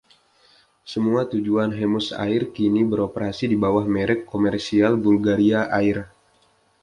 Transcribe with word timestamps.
Semua 0.91 1.21
tujuan 1.31 1.69
Hemus 1.79 2.07
Air 2.25 2.43
kini 2.55 2.81
beroperasi 2.91 3.45
di 3.45 3.53
bawah 3.63 3.85
merek 3.95 4.19
komersial 4.31 4.93
Bulgaria 5.05 5.61
Air. 5.81 5.97